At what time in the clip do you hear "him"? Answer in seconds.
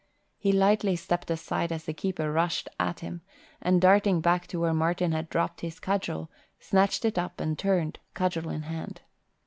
3.01-3.21